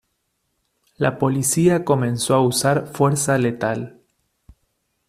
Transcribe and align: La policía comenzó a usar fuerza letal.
La 0.97 1.19
policía 1.19 1.85
comenzó 1.85 2.33
a 2.33 2.41
usar 2.41 2.87
fuerza 2.87 3.37
letal. 3.37 4.01